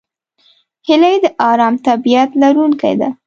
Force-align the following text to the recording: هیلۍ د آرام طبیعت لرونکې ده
هیلۍ 0.87 1.15
د 1.23 1.25
آرام 1.49 1.75
طبیعت 1.87 2.29
لرونکې 2.41 2.93
ده 2.99 3.09